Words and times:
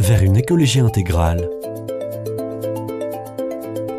Vers 0.00 0.22
une 0.22 0.36
écologie 0.36 0.80
intégrale. 0.80 1.48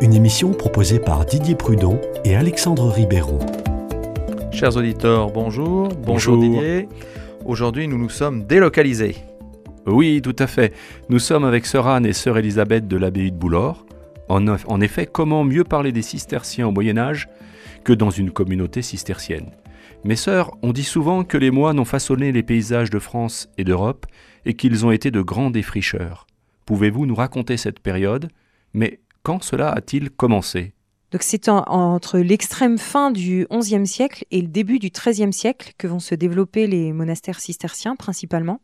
Une 0.00 0.14
émission 0.14 0.52
proposée 0.52 0.98
par 0.98 1.24
Didier 1.24 1.54
Prudon 1.54 2.00
et 2.24 2.36
Alexandre 2.36 2.88
Ribéron. 2.88 3.38
Chers 4.52 4.76
auditeurs, 4.76 5.30
bonjour. 5.30 5.88
Bonjour, 6.04 6.38
Didier. 6.38 6.88
Aujourd'hui, 7.44 7.88
nous 7.88 7.98
nous 7.98 8.08
sommes 8.08 8.44
délocalisés. 8.44 9.16
Oui, 9.86 10.20
tout 10.22 10.36
à 10.38 10.46
fait. 10.46 10.72
Nous 11.08 11.18
sommes 11.18 11.44
avec 11.44 11.66
sœur 11.66 11.86
Anne 11.86 12.06
et 12.06 12.12
sœur 12.12 12.38
Elisabeth 12.38 12.86
de 12.88 12.96
l'abbaye 12.96 13.30
de 13.30 13.36
Boulor. 13.36 13.84
En, 14.28 14.46
en 14.48 14.80
effet, 14.80 15.06
comment 15.06 15.44
mieux 15.44 15.64
parler 15.64 15.92
des 15.92 16.02
cisterciens 16.02 16.68
au 16.68 16.72
Moyen 16.72 16.98
Âge 16.98 17.28
que 17.84 17.92
dans 17.92 18.10
une 18.10 18.30
communauté 18.30 18.82
cistercienne? 18.82 19.50
Mes 20.04 20.16
sœurs, 20.16 20.56
on 20.62 20.72
dit 20.72 20.84
souvent 20.84 21.24
que 21.24 21.36
les 21.36 21.50
moines 21.50 21.78
ont 21.78 21.84
façonné 21.84 22.32
les 22.32 22.42
paysages 22.42 22.90
de 22.90 22.98
France 22.98 23.48
et 23.58 23.64
d'Europe 23.64 24.06
et 24.44 24.54
qu'ils 24.54 24.86
ont 24.86 24.90
été 24.90 25.10
de 25.10 25.20
grands 25.20 25.50
défricheurs. 25.50 26.26
Pouvez-vous 26.64 27.06
nous 27.06 27.14
raconter 27.14 27.56
cette 27.56 27.80
période? 27.80 28.28
Mais 28.72 29.00
quand 29.22 29.42
cela 29.42 29.70
a-t-il 29.70 30.10
commencé? 30.10 30.74
Donc 31.12 31.22
c'est 31.22 31.48
entre 31.48 32.18
l'extrême 32.18 32.78
fin 32.78 33.10
du 33.10 33.46
XIe 33.50 33.86
siècle 33.86 34.24
et 34.30 34.40
le 34.40 34.48
début 34.48 34.78
du 34.78 34.90
XIIIe 34.90 35.32
siècle 35.32 35.72
que 35.78 35.86
vont 35.86 36.00
se 36.00 36.14
développer 36.14 36.66
les 36.66 36.92
monastères 36.92 37.40
cisterciens 37.40 37.96
principalement. 37.96 38.60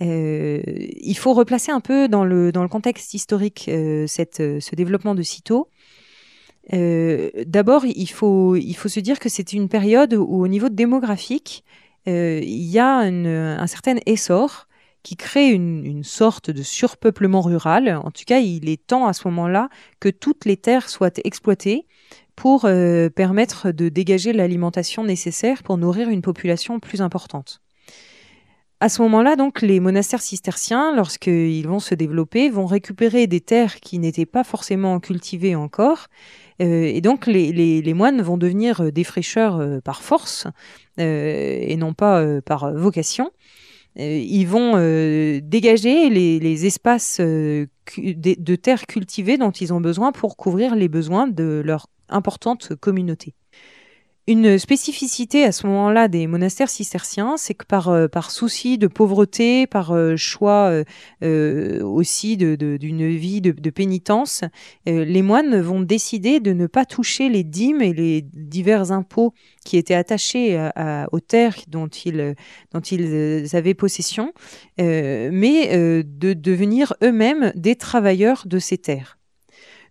Euh, 0.00 0.60
il 0.66 1.16
faut 1.16 1.34
replacer 1.34 1.72
un 1.72 1.80
peu 1.80 2.08
dans 2.08 2.24
le, 2.24 2.52
contexte 2.70 3.14
historique 3.14 3.66
euh, 3.68 4.06
euh, 4.40 4.60
ce 4.60 4.74
développement 4.76 5.14
de 5.14 5.22
sitôt. 6.70 7.44
D'abord, 7.46 7.84
il 7.84 8.10
faut, 8.10 8.56
se 8.56 9.00
dire 9.00 9.18
que 9.18 9.28
c'est 9.28 9.52
une 9.52 9.68
période 9.68 10.14
où, 10.14 10.42
au 10.42 10.48
niveau 10.48 10.68
démographique, 10.68 11.64
il 12.06 12.64
y 12.64 12.78
a 12.78 12.98
un 12.98 13.66
certain 13.66 13.96
essor 14.06 14.66
qui 15.02 15.16
crée 15.16 15.50
une, 15.50 16.04
sorte 16.04 16.50
de 16.50 16.62
surpeuplement 16.62 17.40
rural. 17.40 18.00
En 18.04 18.10
tout 18.10 18.24
cas, 18.26 18.40
il 18.40 18.68
est 18.68 18.86
temps 18.86 19.06
à 19.06 19.12
ce 19.12 19.26
moment-là 19.28 19.68
que 20.00 20.08
toutes 20.08 20.44
les 20.44 20.56
terres 20.56 20.88
soient 20.88 21.10
exploitées 21.24 21.86
pour 22.36 22.62
permettre 22.62 23.70
de 23.72 23.88
dégager 23.88 24.32
l'alimentation 24.32 25.04
nécessaire 25.04 25.62
pour 25.62 25.78
nourrir 25.78 26.08
une 26.08 26.22
population 26.22 26.78
plus 26.78 27.00
importante. 27.02 27.62
À 28.80 28.88
ce 28.88 29.02
moment-là, 29.02 29.34
donc, 29.34 29.60
les 29.60 29.80
monastères 29.80 30.22
cisterciens, 30.22 30.94
lorsqu'ils 30.94 31.66
vont 31.66 31.80
se 31.80 31.96
développer, 31.96 32.48
vont 32.48 32.66
récupérer 32.66 33.26
des 33.26 33.40
terres 33.40 33.80
qui 33.80 33.98
n'étaient 33.98 34.26
pas 34.26 34.44
forcément 34.44 35.00
cultivées 35.00 35.56
encore. 35.56 36.06
Euh, 36.60 36.84
et 36.84 37.00
donc, 37.00 37.26
les, 37.26 37.94
moines 37.94 38.22
vont 38.22 38.36
devenir 38.36 38.80
euh, 38.80 38.90
des 38.90 39.04
fraîcheurs 39.04 39.58
euh, 39.58 39.80
par 39.80 40.02
force 40.02 40.46
et 41.00 41.76
non 41.76 41.94
pas 41.94 42.40
par 42.42 42.74
vocation. 42.74 43.30
ils 43.94 44.46
vont 44.46 44.72
dégager 45.40 46.10
les, 46.10 46.40
les 46.40 46.66
espaces 46.66 47.20
de, 47.20 47.68
de 47.96 48.56
terres 48.56 48.88
cultivées 48.88 49.38
dont 49.38 49.52
ils 49.52 49.72
ont 49.72 49.80
besoin 49.80 50.10
pour 50.10 50.36
couvrir 50.36 50.74
les 50.74 50.88
besoins 50.88 51.28
de 51.28 51.62
leur 51.64 51.86
importante 52.08 52.74
communauté. 52.80 53.34
Une 54.28 54.58
spécificité 54.58 55.44
à 55.44 55.52
ce 55.52 55.66
moment-là 55.66 56.06
des 56.06 56.26
monastères 56.26 56.68
cisterciens, 56.68 57.38
c'est 57.38 57.54
que 57.54 57.64
par, 57.64 57.88
euh, 57.88 58.08
souci 58.28 58.76
de 58.76 58.86
pauvreté, 58.86 59.66
par 59.66 59.92
euh, 59.92 60.16
choix 60.16 60.84
euh, 61.22 61.82
aussi 61.82 62.36
d'une 62.36 63.08
vie 63.08 63.40
de, 63.40 63.70
pénitence, 63.70 64.44
les 64.84 65.22
moines 65.22 65.58
vont 65.58 65.80
décider 65.80 66.40
de 66.40 66.52
ne 66.52 66.66
pas 66.66 66.84
toucher 66.84 67.30
les 67.30 67.42
dîmes 67.42 67.80
et 67.80 67.94
les 67.94 68.20
divers 68.20 68.92
impôts 68.92 69.32
qui 69.64 69.78
étaient 69.78 69.94
attachés 69.94 70.68
aux 71.10 71.20
terres 71.20 71.56
dont 71.68 71.88
ils, 71.88 72.34
dont 72.74 72.80
ils 72.80 73.56
avaient 73.56 73.74
possession, 73.74 74.34
mais 74.78 76.02
de 76.04 76.32
devenir 76.34 76.92
eux-mêmes 77.02 77.52
des 77.54 77.76
travailleurs 77.76 78.44
de 78.46 78.58
ces 78.58 78.76
terres. 78.76 79.17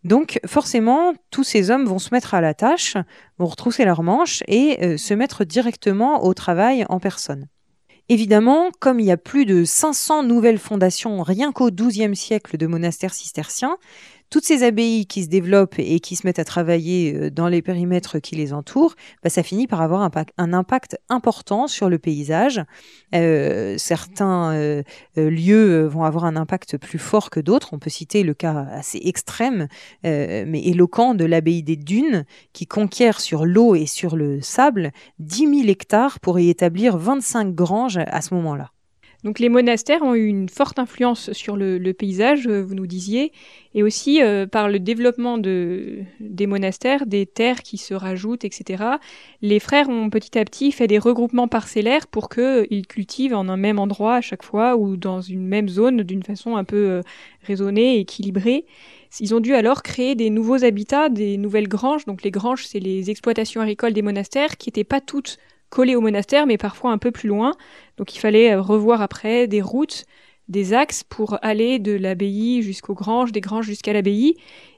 Donc 0.07 0.39
forcément, 0.45 1.13
tous 1.31 1.43
ces 1.43 1.69
hommes 1.69 1.83
vont 1.83 1.99
se 1.99 2.13
mettre 2.13 2.33
à 2.33 2.39
la 2.39 2.53
tâche, 2.53 2.95
vont 3.39 3.47
retrousser 3.47 3.83
leurs 3.83 4.03
manches 4.03 4.41
et 4.47 4.81
euh, 4.81 4.95
se 4.95 5.13
mettre 5.13 5.43
directement 5.43 6.23
au 6.23 6.33
travail 6.33 6.85
en 6.87 7.01
personne. 7.01 7.47
Évidemment, 8.07 8.69
comme 8.79 9.01
il 9.01 9.05
y 9.05 9.11
a 9.11 9.17
plus 9.17 9.45
de 9.45 9.65
500 9.65 10.23
nouvelles 10.23 10.59
fondations 10.59 11.21
rien 11.23 11.51
qu'au 11.51 11.71
XIIe 11.71 12.15
siècle 12.15 12.55
de 12.55 12.67
monastères 12.67 13.13
cisterciens, 13.13 13.75
toutes 14.29 14.43
ces 14.43 14.63
abbayes 14.63 15.05
qui 15.05 15.23
se 15.23 15.29
développent 15.29 15.79
et 15.79 15.99
qui 15.99 16.15
se 16.15 16.27
mettent 16.27 16.39
à 16.39 16.43
travailler 16.43 17.13
euh, 17.15 17.31
dans 17.31 17.47
les 17.47 17.61
périmètres 17.61 18.19
qui 18.19 18.35
les 18.35 18.53
entourent, 18.53 18.95
bah, 19.23 19.29
ça 19.29 19.43
finit 19.43 19.67
par 19.67 19.81
avoir 19.81 20.01
un, 20.01 20.53
impact 20.53 20.97
important 21.09 21.67
sur 21.67 21.89
le 21.89 21.97
paysage. 21.97 22.61
Euh, 23.15 23.75
certains 23.77 24.53
euh, 24.53 24.83
lieux 25.15 25.85
vont 25.85 26.03
avoir 26.03 26.25
un 26.25 26.35
impact 26.35 26.77
plus 26.77 26.99
fort 26.99 27.29
que 27.29 27.39
d'autres. 27.39 27.69
On 27.73 27.79
peut 27.79 27.89
citer 27.89 28.23
le 28.23 28.33
cas 28.33 28.67
assez 28.71 28.99
extrême, 29.03 29.67
mais 30.03 30.61
éloquent, 30.63 31.13
de 31.13 31.25
l'abbaye 31.25 31.63
des 31.63 31.75
Dunes, 31.75 32.25
qui 32.53 32.65
conquiert 32.65 33.19
sur 33.21 33.45
l'eau 33.45 33.75
et 33.75 33.85
sur 33.85 34.15
le 34.15 34.41
sable 34.41 34.91
10 35.19 35.61
000 35.61 35.69
hectares 35.69 36.19
pour 36.19 36.39
y 36.39 36.49
établir 36.49 36.97
25 36.97 37.53
granges 37.53 37.97
à 37.97 38.21
ce 38.21 38.33
moment-là. 38.35 38.71
Donc 39.27 39.39
les 39.39 39.49
monastères 39.49 40.03
ont 40.03 40.15
eu 40.15 40.25
une 40.25 40.47
forte 40.47 40.79
influence 40.79 41.33
sur 41.33 41.57
le, 41.57 41.91
paysage, 41.91 42.47
euh, 42.47 42.61
vous 42.61 42.75
nous 42.75 42.87
disiez, 42.87 43.33
et 43.75 43.83
aussi 43.83 44.23
euh, 44.23 44.47
par 44.47 44.69
le 44.69 44.79
développement 44.79 45.37
de, 45.37 45.97
des 46.21 46.47
monastères, 46.47 47.05
des 47.05 47.25
terres 47.25 47.61
qui 47.61 47.77
se 47.77 47.93
rajoutent, 47.93 48.45
etc. 48.45 48.85
Les 49.41 49.59
frères 49.59 49.89
ont 49.89 50.09
petit 50.09 50.39
à 50.39 50.45
petit 50.45 50.71
fait 50.71 50.87
des 50.87 50.97
regroupements 50.97 51.49
parcellaires 51.49 52.07
pour 52.07 52.29
qu'ils 52.29 52.41
euh, 52.71 52.81
cultivent 52.87 53.33
en 53.33 53.49
un 53.49 53.57
même 53.57 53.79
endroit 53.79 54.15
à 54.15 54.21
chaque 54.21 54.43
fois 54.43 54.77
ou 54.77 54.95
dans 54.95 55.19
une 55.19 55.45
même 55.45 55.67
zone 55.67 56.03
d'une 56.03 56.23
façon 56.23 56.55
un 56.55 56.63
peu 56.63 57.01
raisonnée 57.43 57.99
équilibrée. 57.99 58.63
Ils 59.19 59.35
ont 59.35 59.41
dû 59.41 59.55
alors 59.55 59.83
créer 59.83 60.15
des 60.15 60.29
nouveaux 60.29 60.63
habitats, 60.63 61.09
des 61.09 61.35
nouvelles 61.35 61.67
granges. 61.67 62.05
Donc 62.05 62.23
les 62.23 62.31
granges, 62.31 62.65
c'est 62.65 62.79
les 62.79 63.09
exploitations 63.09 63.59
agricoles 63.59 63.91
des 63.91 64.01
monastères 64.01 64.55
qui 64.55 64.69
n'étaient 64.69 64.85
pas 64.85 65.01
toutes 65.01 65.37
collées 65.69 65.95
au 65.95 66.01
monastère, 66.01 66.45
mais 66.47 66.57
parfois 66.57 66.91
un 66.91 66.97
peu 66.97 67.11
plus 67.11 67.29
loin. 67.29 67.53
Donc 67.97 68.15
il 68.15 68.19
fallait 68.19 68.53
euh, 68.53 68.61
revoir 68.61 69.01
après 69.01 69.47
des 69.47 69.61
routes, 69.61 70.05
des 70.47 70.73
axes 70.73 71.03
pour 71.03 71.37
aller 71.41 71.77
de 71.79 71.91
l'abbaye 71.91 72.61
jusqu'aux 72.61 72.93
granges, 72.93 73.31
des 73.31 73.41
granges 73.41 73.65
jusqu'à 73.65 73.93
l'abbaye. 73.93 74.35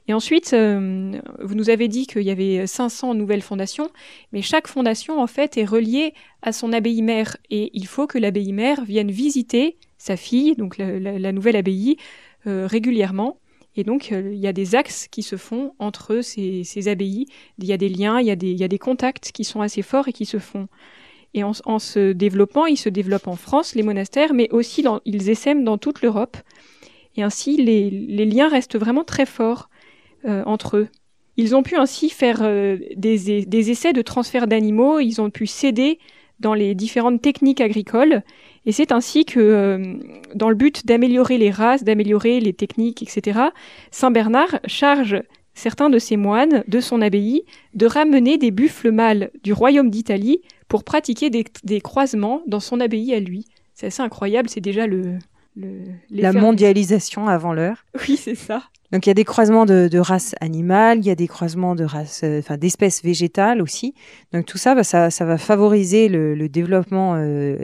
Et 0.08 0.14
ensuite, 0.14 0.52
euh, 0.52 1.12
vous 1.40 1.54
nous 1.54 1.70
avez 1.70 1.86
dit 1.86 2.06
qu'il 2.06 2.22
y 2.22 2.30
avait 2.30 2.66
500 2.66 3.14
nouvelles 3.14 3.42
fondations, 3.42 3.88
mais 4.32 4.42
chaque 4.42 4.66
fondation, 4.66 5.20
en 5.20 5.28
fait, 5.28 5.56
est 5.56 5.64
reliée 5.64 6.14
à 6.42 6.52
son 6.52 6.72
abbaye 6.72 7.02
mère. 7.02 7.36
Et 7.50 7.70
il 7.74 7.86
faut 7.86 8.08
que 8.08 8.18
l'abbaye 8.18 8.52
mère 8.52 8.84
vienne 8.84 9.12
visiter 9.12 9.76
sa 9.98 10.16
fille, 10.16 10.56
donc 10.56 10.78
la 10.78 11.32
nouvelle 11.32 11.56
abbaye, 11.56 11.96
euh, 12.46 12.66
régulièrement. 12.66 13.38
Et 13.76 13.84
donc, 13.84 14.10
euh, 14.12 14.30
il 14.32 14.38
y 14.38 14.46
a 14.46 14.52
des 14.52 14.74
axes 14.74 15.06
qui 15.08 15.22
se 15.22 15.36
font 15.36 15.74
entre 15.78 16.20
ces, 16.22 16.88
abbayes. 16.88 17.26
Il 17.58 17.66
y 17.66 17.72
a 17.72 17.76
des 17.76 17.88
liens, 17.88 18.20
il 18.20 18.26
y 18.26 18.30
a 18.30 18.36
des, 18.68 18.78
contacts 18.78 19.32
qui 19.32 19.44
sont 19.44 19.60
assez 19.60 19.82
forts 19.82 20.08
et 20.08 20.12
qui 20.12 20.26
se 20.26 20.38
font. 20.38 20.68
Et 21.32 21.44
en, 21.44 21.78
se 21.78 22.12
développant, 22.12 22.66
ils 22.66 22.76
se 22.76 22.88
développent 22.88 23.28
en 23.28 23.36
France, 23.36 23.76
les 23.76 23.84
monastères, 23.84 24.34
mais 24.34 24.50
aussi 24.50 24.84
ils 25.04 25.30
essaiment 25.30 25.62
dans 25.62 25.78
toute 25.78 26.02
l'Europe. 26.02 26.36
Et 27.16 27.22
ainsi, 27.22 27.56
les, 27.56 27.88
les, 27.90 28.24
liens 28.24 28.48
restent 28.48 28.78
vraiment 28.78 29.04
très 29.04 29.26
forts 29.26 29.70
euh, 30.24 30.42
entre 30.44 30.76
eux. 30.76 30.88
Ils 31.36 31.54
ont 31.54 31.62
pu 31.62 31.76
ainsi 31.76 32.10
faire 32.10 32.40
euh, 32.42 32.78
des, 32.96 33.46
des, 33.46 33.70
essais 33.70 33.92
de 33.92 34.02
transfert 34.02 34.48
d'animaux, 34.48 34.98
ils 34.98 35.20
ont 35.20 35.30
pu 35.30 35.46
s'aider 35.46 35.98
dans 36.40 36.54
les 36.54 36.74
différentes 36.74 37.22
techniques 37.22 37.60
agricoles, 37.60 38.22
et 38.66 38.72
c'est 38.72 38.92
ainsi 38.92 39.24
que, 39.24 39.40
euh, 39.40 39.94
dans 40.34 40.50
le 40.50 40.54
but 40.54 40.86
d'améliorer 40.86 41.38
les 41.38 41.50
races, 41.50 41.84
d'améliorer 41.84 42.40
les 42.40 42.52
techniques, 42.52 43.02
etc., 43.02 43.40
Saint 43.90 44.10
Bernard 44.10 44.60
charge 44.66 45.22
certains 45.54 45.90
de 45.90 45.98
ses 45.98 46.16
moines 46.16 46.62
de 46.68 46.80
son 46.80 47.00
abbaye 47.02 47.42
de 47.74 47.86
ramener 47.86 48.38
des 48.38 48.50
buffles 48.50 48.90
mâles 48.90 49.30
du 49.42 49.52
royaume 49.52 49.90
d'Italie 49.90 50.42
pour 50.68 50.84
pratiquer 50.84 51.30
des, 51.30 51.44
des, 51.64 51.80
croisements 51.80 52.42
dans 52.46 52.60
son 52.60 52.80
abbaye 52.80 53.14
à 53.14 53.20
lui. 53.20 53.46
C'est 53.74 53.86
assez 53.86 54.02
incroyable, 54.02 54.48
c'est 54.48 54.60
déjà 54.60 54.86
le... 54.86 55.18
le 55.56 55.82
La 56.10 56.32
mondialisation 56.32 57.28
avant 57.28 57.52
l'heure. 57.52 57.84
Oui, 58.08 58.16
c'est 58.16 58.34
ça. 58.34 58.62
Donc 58.92 59.06
il 59.06 59.08
y 59.08 59.12
a 59.12 59.14
des 59.14 59.24
croisements 59.24 59.66
de, 59.66 59.88
de 59.88 59.98
races 59.98 60.34
animales, 60.40 60.98
il 60.98 61.06
y 61.06 61.10
a 61.10 61.14
des 61.14 61.28
croisements 61.28 61.76
de 61.76 61.84
races, 61.84 62.22
euh, 62.24 62.40
enfin 62.40 62.56
d'espèces 62.56 63.04
végétales 63.04 63.62
aussi. 63.62 63.94
Donc 64.32 64.46
tout 64.46 64.58
ça, 64.58 64.74
bah, 64.74 64.82
ça, 64.82 65.10
ça 65.10 65.24
va 65.24 65.38
favoriser 65.38 66.08
le, 66.08 66.34
le 66.34 66.48
développement 66.48 67.14
euh, 67.14 67.56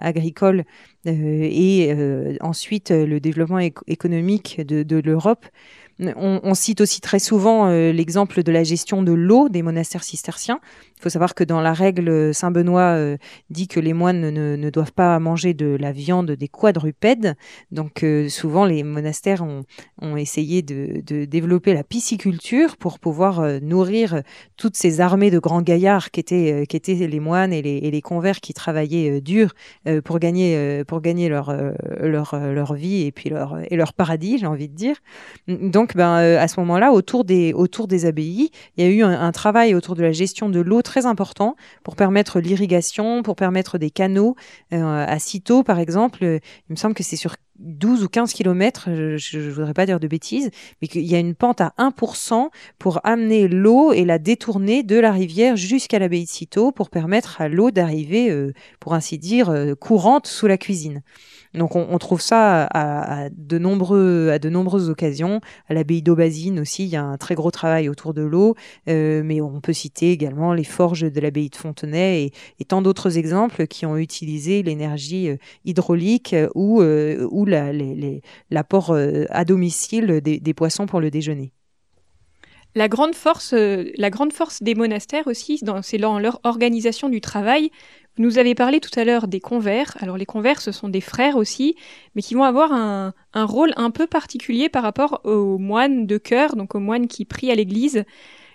agricole 0.00 0.64
euh, 1.06 1.10
et 1.50 1.92
euh, 1.92 2.36
ensuite 2.40 2.90
le 2.90 3.20
développement 3.20 3.60
éc 3.60 3.76
économique 3.86 4.60
de, 4.60 4.82
de 4.82 4.96
l'Europe. 4.98 5.46
On, 6.16 6.54
cite 6.54 6.80
aussi 6.80 7.00
très 7.00 7.20
souvent 7.20 7.68
l'exemple 7.68 8.42
de 8.42 8.50
la 8.50 8.64
gestion 8.64 9.04
de 9.04 9.12
l'eau 9.12 9.48
des 9.48 9.62
monastères 9.62 10.02
cisterciens. 10.02 10.58
Il 11.02 11.06
faut 11.06 11.10
savoir 11.10 11.34
que 11.34 11.42
dans 11.42 11.60
la 11.60 11.72
règle, 11.72 12.32
Saint 12.32 12.52
Benoît 12.52 12.96
dit 13.50 13.66
que 13.66 13.80
les 13.80 13.92
moines 13.92 14.30
ne, 14.30 14.70
doivent 14.70 14.92
pas 14.92 15.18
manger 15.18 15.52
de 15.52 15.76
la 15.80 15.90
viande 15.90 16.30
des 16.30 16.46
quadrupèdes. 16.46 17.34
Donc 17.72 18.06
souvent, 18.28 18.64
les 18.64 18.84
monastères 18.84 19.42
ont, 19.42 20.16
essayé 20.16 20.62
de, 20.62 21.02
développer 21.24 21.74
la 21.74 21.82
pisciculture 21.82 22.76
pour 22.76 23.00
pouvoir 23.00 23.42
nourrir 23.60 24.22
toutes 24.56 24.76
ces 24.76 25.00
armées 25.00 25.32
de 25.32 25.40
grands 25.40 25.62
gaillards 25.62 26.12
qui 26.12 26.20
étaient, 26.20 26.66
qui 26.68 26.76
étaient 26.76 26.94
les 26.94 27.18
moines 27.18 27.52
et 27.52 27.62
les, 27.62 28.00
convers 28.00 28.40
qui 28.40 28.54
travaillaient 28.54 29.20
dur 29.20 29.54
pour 30.04 30.20
gagner, 30.20 30.84
leur, 31.28 32.74
vie 32.74 33.06
et 33.06 33.10
puis 33.10 33.28
leur, 33.28 33.92
paradis, 33.92 34.38
j'ai 34.38 34.46
envie 34.46 34.68
de 34.68 34.76
dire. 34.76 34.98
Donc, 35.48 35.96
ben, 35.96 36.14
à 36.14 36.46
ce 36.46 36.60
moment-là, 36.60 36.92
autour 36.92 37.24
des, 37.24 37.52
abbayes, 38.06 38.52
il 38.76 38.84
y 38.84 38.86
a 38.86 38.90
eu 38.90 39.02
un, 39.02 39.32
travail 39.32 39.74
autour 39.74 39.96
de 39.96 40.02
la 40.02 40.12
gestion 40.12 40.48
de 40.48 40.60
l'eau 40.60 40.82
très 40.92 41.06
important 41.06 41.56
pour 41.84 41.96
permettre 41.96 42.38
l'irrigation, 42.38 43.22
pour 43.22 43.34
permettre 43.34 43.78
des 43.78 43.90
canaux. 43.90 44.36
à 44.70 45.18
Citeaux, 45.18 45.62
par 45.62 45.78
exemple, 45.78 46.22
il 46.22 46.72
me 46.72 46.76
semble 46.76 46.94
que 46.94 47.02
c'est 47.02 47.16
sur 47.16 47.34
12 47.62 48.02
ou 48.02 48.08
15 48.08 48.32
kilomètres, 48.32 48.88
je 49.16 49.38
ne 49.38 49.50
voudrais 49.50 49.72
pas 49.72 49.86
dire 49.86 50.00
de 50.00 50.08
bêtises, 50.08 50.50
mais 50.80 50.88
qu'il 50.88 51.06
y 51.06 51.14
a 51.14 51.18
une 51.18 51.34
pente 51.34 51.60
à 51.60 51.72
1% 51.78 52.50
pour 52.78 53.00
amener 53.04 53.48
l'eau 53.48 53.92
et 53.92 54.04
la 54.04 54.18
détourner 54.18 54.82
de 54.82 54.98
la 54.98 55.12
rivière 55.12 55.56
jusqu'à 55.56 55.98
l'abbaye 55.98 56.24
de 56.24 56.28
Citeaux 56.28 56.72
pour 56.72 56.90
permettre 56.90 57.40
à 57.40 57.48
l'eau 57.48 57.70
d'arriver, 57.70 58.30
euh, 58.30 58.52
pour 58.80 58.94
ainsi 58.94 59.16
dire, 59.16 59.48
euh, 59.48 59.74
courante 59.74 60.26
sous 60.26 60.46
la 60.46 60.58
cuisine. 60.58 61.02
Donc 61.54 61.76
on, 61.76 61.98
trouve 61.98 62.20
ça 62.20 62.64
à, 62.72 63.28
de 63.30 63.58
nombreux, 63.58 64.30
à 64.30 64.38
de 64.38 64.48
nombreuses 64.48 64.88
occasions. 64.88 65.40
À 65.68 65.74
l'abbaye 65.74 66.02
d'Aubazine 66.02 66.60
aussi, 66.60 66.84
il 66.84 66.90
y 66.90 66.96
a 66.96 67.02
un 67.02 67.18
très 67.18 67.34
gros 67.34 67.50
travail 67.50 67.88
autour 67.88 68.14
de 68.14 68.22
l'eau, 68.22 68.54
euh, 68.88 69.22
mais 69.24 69.40
on 69.40 69.60
peut 69.60 69.72
citer 69.72 70.12
également 70.12 70.54
les 70.54 70.64
forges 70.64 71.10
de 71.10 71.20
l'abbaye 71.20 71.50
de 71.50 71.56
Fontenay 71.56 72.32
et, 72.58 72.64
tant 72.64 72.80
d'autres 72.80 73.18
exemples 73.18 73.66
qui 73.66 73.84
ont 73.84 73.96
utilisé 73.96 74.62
l'énergie 74.62 75.28
hydraulique 75.64 76.34
ou, 76.54 76.82
ou 76.82 77.44
l'apport 78.50 78.90
euh, 78.90 79.24
à 79.30 79.44
domicile 79.44 80.20
des, 80.20 80.54
poissons 80.54 80.86
pour 80.86 81.00
le 81.00 81.10
déjeuner. 81.10 81.52
La 82.74 82.88
grande 82.88 83.14
force, 83.14 83.52
euh, 83.52 83.90
la 83.96 84.08
grande 84.08 84.32
force 84.32 84.62
des 84.62 84.74
monastères 84.74 85.26
aussi, 85.26 85.60
c'est 85.82 85.98
dans 85.98 86.18
leur 86.18 86.40
organisation 86.42 87.10
du 87.10 87.20
travail. 87.20 87.70
Vous 88.16 88.22
nous 88.22 88.38
avez 88.38 88.54
parlé 88.54 88.80
tout 88.80 88.98
à 88.98 89.04
l'heure 89.04 89.28
des 89.28 89.40
convers. 89.40 89.96
Alors 90.00 90.16
les 90.16 90.26
convers, 90.26 90.60
ce 90.60 90.72
sont 90.72 90.88
des 90.88 91.02
frères 91.02 91.36
aussi, 91.36 91.76
mais 92.14 92.22
qui 92.22 92.34
vont 92.34 92.44
avoir 92.44 92.72
un, 92.72 93.12
un 93.34 93.44
rôle 93.44 93.72
un 93.76 93.90
peu 93.90 94.06
particulier 94.06 94.68
par 94.68 94.82
rapport 94.82 95.20
aux 95.24 95.58
moines 95.58 96.06
de 96.06 96.16
cœur, 96.16 96.56
donc 96.56 96.74
aux 96.74 96.80
moines 96.80 97.08
qui 97.08 97.26
prient 97.26 97.50
à 97.50 97.54
l'église 97.54 98.04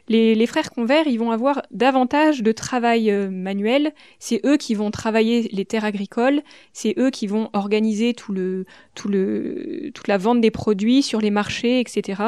les, 0.10 0.48
frères 0.48 0.72
convers, 0.72 1.06
ils 1.08 1.18
vont 1.18 1.32
avoir 1.32 1.64
davantage 1.72 2.42
de 2.42 2.52
travail 2.54 3.12
euh, 3.12 3.30
manuel. 3.30 3.94
C'est 4.20 4.40
eux 4.46 4.56
qui 4.56 4.74
vont 4.74 4.90
travailler 4.90 5.50
les 5.52 5.66
terres 5.66 5.84
agricoles. 5.84 6.42
C'est 6.72 6.96
eux 6.98 7.10
qui 7.10 7.28
vont 7.28 7.50
organiser 7.54 8.14
tout 8.14 8.32
le, 8.32 8.66
tout 8.96 9.10
le, 9.10 9.92
toute 9.94 10.08
la 10.08 10.18
vente 10.18 10.40
des 10.40 10.52
produits 10.52 11.04
sur 11.04 11.20
les 11.20 11.32
marchés, 11.32 11.82
etc. 11.82 12.24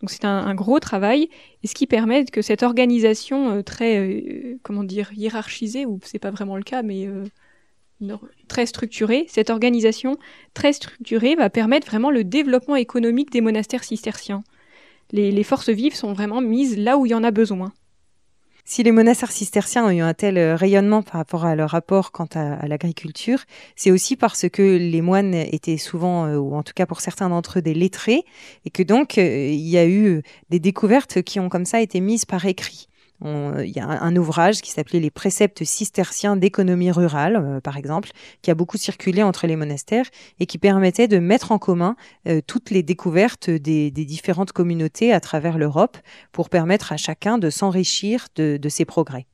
Donc 0.00 0.10
c'est 0.10 0.24
un, 0.24 0.54
gros 0.54 0.78
travail. 0.78 1.28
Et 1.64 1.66
ce 1.66 1.74
qui 1.74 1.86
permet 1.86 2.24
que 2.24 2.42
cette 2.42 2.62
organisation 2.62 3.50
euh, 3.50 3.62
très, 3.62 3.98
euh, 3.98 4.58
comment 4.62 4.84
dire, 4.84 5.12
hiérarchisée, 5.12 5.86
ou 5.86 5.98
c'est 6.04 6.20
pas 6.20 6.30
vraiment 6.30 6.56
le 6.56 6.62
cas, 6.62 6.82
mais 6.82 7.08
très 8.48 8.66
structurée, 8.66 9.24
cette 9.28 9.50
organisation 9.50 10.18
très 10.52 10.72
structurée 10.72 11.34
va 11.34 11.50
permettre 11.50 11.86
vraiment 11.86 12.10
le 12.10 12.22
développement 12.22 12.76
économique 12.76 13.32
des 13.32 13.40
monastères 13.40 13.82
cisterciens 13.82 14.44
les, 15.12 15.44
forces 15.44 15.70
vives 15.70 15.94
sont 15.94 16.12
vraiment 16.12 16.40
mises 16.40 16.76
là 16.76 16.96
où 16.96 17.06
il 17.06 17.10
y 17.10 17.14
en 17.14 17.24
a 17.24 17.30
besoin. 17.30 17.72
Si 18.66 18.82
les 18.82 18.92
monastères 18.92 19.30
cisterciens 19.30 19.84
ont 19.84 19.90
eu 19.90 20.00
un 20.00 20.14
tel 20.14 20.38
euh, 20.38 20.56
rayonnement 20.56 21.02
par 21.02 21.14
rapport 21.14 21.44
à 21.44 21.54
leur 21.54 21.70
rapport 21.70 22.12
quant 22.12 22.28
à, 22.34 22.66
l'agriculture, 22.66 23.40
c'est 23.76 23.90
aussi 23.90 24.16
parce 24.16 24.48
que 24.48 24.62
les 24.62 25.02
moines 25.02 25.34
étaient 25.34 25.76
souvent, 25.76 26.24
euh, 26.24 26.38
ou 26.38 26.54
en 26.54 26.62
tout 26.62 26.72
cas 26.74 26.86
pour 26.86 27.02
certains 27.02 27.28
d'entre 27.28 27.58
eux, 27.58 27.62
des 27.62 27.74
lettrés, 27.74 28.24
et 28.64 28.70
que 28.70 28.82
donc 28.82 29.18
euh, 29.18 29.48
il 29.48 29.68
y 29.68 29.76
a 29.76 29.86
eu 29.86 30.22
des 30.48 30.60
découvertes 30.60 31.20
qui 31.20 31.40
ont 31.40 31.50
comme 31.50 31.66
ça 31.66 31.82
été 31.82 32.00
mises 32.00 32.24
par 32.24 32.46
écrit 32.46 32.88
il 33.24 33.70
y 33.70 33.80
a 33.80 33.86
un, 33.86 34.16
ouvrage 34.16 34.60
qui 34.60 34.70
s'appelait 34.70 35.00
Les 35.00 35.10
préceptes 35.10 35.64
cisterciens 35.64 36.36
d'économie 36.36 36.90
rurale, 36.90 37.36
euh, 37.36 37.60
par 37.60 37.76
exemple, 37.76 38.10
qui 38.42 38.50
a 38.50 38.54
beaucoup 38.54 38.76
circulé 38.76 39.22
entre 39.22 39.46
les 39.46 39.56
monastères 39.56 40.06
et 40.40 40.46
qui 40.46 40.58
permettait 40.58 41.08
de 41.08 41.18
mettre 41.18 41.52
en 41.52 41.58
commun 41.58 41.96
euh, 42.28 42.40
toutes 42.46 42.70
les 42.70 42.82
découvertes 42.82 43.50
des, 43.50 43.90
différentes 43.90 44.52
communautés 44.52 45.12
à 45.12 45.20
travers 45.20 45.58
l'Europe 45.58 45.96
pour 46.32 46.50
permettre 46.50 46.92
à 46.92 46.96
chacun 46.96 47.38
de 47.38 47.50
s'enrichir 47.50 48.26
de, 48.36 48.58
de 48.58 48.68
ses 48.68 48.84
progrès. 48.84 49.26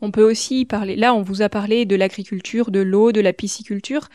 On 0.00 0.10
peut 0.10 0.28
aussi 0.28 0.64
parler, 0.64 0.96
là 0.96 1.14
on 1.14 1.22
vous 1.22 1.42
a 1.42 1.48
parlé 1.48 1.84
de 1.84 1.94
l'agriculture, 1.94 2.70
de 2.70 2.80
l'eau, 2.80 3.12
de 3.12 3.20
la 3.20 3.32
pisciculture, 3.32 4.08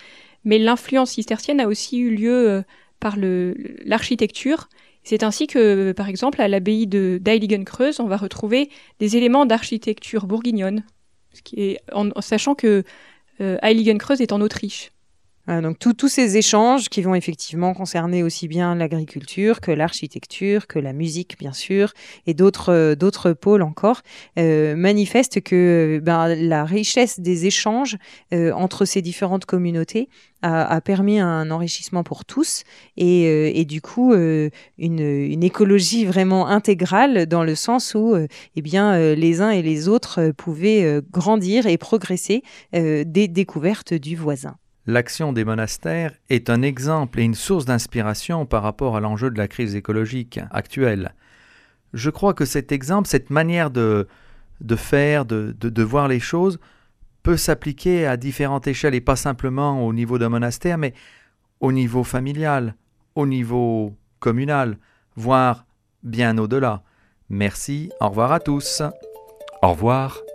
mais 0.43 0.59
l'influence 0.59 1.11
cistercienne 1.11 1.59
a 1.59 1.67
aussi 1.67 1.97
eu 1.97 2.13
lieu 2.15 2.49
euh, 2.49 2.61
par 2.99 3.15
l'architecture. 3.17 4.69
C'est 5.07 5.23
ainsi 5.23 5.47
que, 5.47 5.93
par 5.93 6.09
exemple, 6.09 6.41
à 6.41 6.49
l'abbaye 6.49 6.85
de 6.85 7.17
on 8.01 8.07
va 8.07 8.17
retrouver 8.17 8.69
des 8.99 9.15
éléments 9.15 9.45
d'architecture 9.45 10.27
bourguignonne, 10.27 10.83
en, 11.93 12.09
sachant 12.19 12.55
que 12.55 12.83
euh, 13.39 13.57
Heiligenkreuz 13.61 14.21
est 14.21 14.33
en 14.33 14.41
Autriche 14.41 14.91
donc 15.47 15.79
tous 15.79 16.09
ces 16.09 16.35
échanges 16.35 16.89
qui 16.89 17.01
vont 17.01 17.15
effectivement 17.15 17.73
concerner 17.73 18.21
aussi 18.21 18.49
bien 18.49 18.75
l'agriculture 18.75 19.61
que 19.61 19.71
l'architecture, 19.71 20.67
que 20.67 20.77
la 20.77 20.91
musique 20.91 21.37
bien 21.39 21.53
sûr, 21.53 21.93
et 22.25 22.33
d'autres 22.33 22.73
euh, 22.73 22.95
d'autres 22.95 23.31
pôles 23.31 23.61
encore, 23.61 24.01
euh, 24.37 24.75
manifestent 24.75 25.41
que 25.41 26.01
ben, 26.03 26.35
la 26.35 26.65
richesse 26.65 27.19
des 27.19 27.45
échanges 27.45 27.97
euh, 28.33 28.51
entre 28.51 28.83
ces 28.85 29.01
différentes 29.01 29.45
communautés 29.45 30.09
a, 30.43 30.79
permis 30.81 31.19
un 31.19 31.49
enrichissement 31.49 32.03
pour 32.03 32.23
tous 32.23 32.63
et, 32.95 33.65
du 33.65 33.81
coup 33.81 34.13
une, 34.13 34.51
une, 34.77 35.43
écologie 35.43 36.05
vraiment 36.05 36.47
intégrale 36.47 37.25
dans 37.25 37.43
le 37.43 37.55
sens 37.55 37.95
où 37.95 38.15
eh 38.55 38.61
bien 38.61 39.15
les 39.15 39.41
uns 39.41 39.49
et 39.49 39.63
les 39.63 39.87
autres 39.87 40.31
pouvaient 40.37 41.01
grandir 41.11 41.65
et 41.65 41.79
progresser 41.79 42.43
des 42.71 43.27
découvertes 43.27 43.95
du 43.95 44.15
voisin 44.15 44.57
l'action 44.87 45.33
des 45.33 45.45
monastères 45.45 46.13
est 46.29 46.49
un 46.49 46.61
exemple 46.61 47.19
et 47.19 47.23
une 47.23 47.35
source 47.35 47.65
d'inspiration 47.65 48.45
par 48.45 48.63
rapport 48.63 48.95
à 48.95 49.01
l'enjeu 49.01 49.29
de 49.29 49.37
la 49.37 49.47
crise 49.47 49.75
écologique 49.75 50.39
actuelle. 50.49 51.13
Je 51.93 52.09
crois 52.09 52.33
que 52.33 52.45
cet 52.45 52.71
exemple, 52.71 53.07
cette 53.07 53.29
manière 53.29 53.69
de, 53.69 54.07
faire, 54.75 55.25
de, 55.25 55.55
de, 55.59 55.83
voir 55.83 56.07
les 56.07 56.19
choses, 56.19 56.59
peut 57.21 57.37
s'appliquer 57.37 58.07
à 58.07 58.17
différentes 58.17 58.67
échelles 58.67 58.95
et 58.95 59.01
pas 59.01 59.15
simplement 59.15 59.85
au 59.85 59.93
niveau 59.93 60.17
d'un 60.17 60.29
monastère, 60.29 60.77
mais 60.77 60.93
au 61.59 61.71
niveau 61.71 62.03
familial, 62.03 62.75
au 63.15 63.27
niveau 63.27 63.95
communal, 64.19 64.77
voire 65.15 65.65
bien 66.03 66.37
au-delà. 66.37 66.83
Merci, 67.29 67.91
au 67.99 68.09
revoir 68.09 68.31
à 68.31 68.39
tous. 68.39 68.81
Au 69.61 69.71
revoir. 69.71 70.26